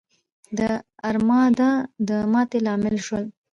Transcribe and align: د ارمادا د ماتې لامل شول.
د 0.57 0.59
ارمادا 1.09 1.71
د 2.07 2.11
ماتې 2.31 2.59
لامل 2.65 2.95
شول. 3.05 3.25